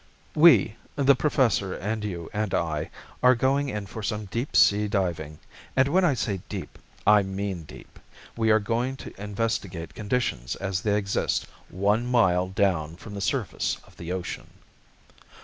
"We 0.33 0.77
the 0.95 1.13
Professor 1.15 1.75
and 1.75 2.03
you 2.03 2.27
and 2.33 2.55
I 2.55 2.89
are 3.21 3.35
going 3.35 3.69
in 3.69 3.85
for 3.85 4.01
some 4.01 4.25
deep 4.25 4.55
sea 4.55 4.87
diving. 4.87 5.37
And 5.75 5.89
when 5.89 6.03
I 6.03 6.15
say 6.15 6.41
deep, 6.49 6.79
I 7.05 7.21
mean 7.21 7.65
deep. 7.65 7.99
We 8.35 8.49
are 8.49 8.57
going 8.59 8.97
to 8.97 9.21
investigate 9.21 9.93
conditions 9.93 10.55
as 10.55 10.81
they 10.81 10.97
exist 10.97 11.45
one 11.69 12.07
mile 12.07 12.47
down 12.47 12.95
from 12.95 13.13
the 13.13 13.21
surface 13.21 13.77
of 13.85 13.95
the 13.97 14.11
ocean." 14.11 14.47